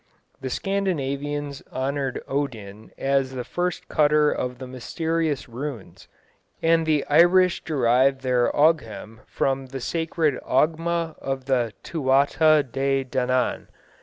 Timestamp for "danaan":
13.03-13.67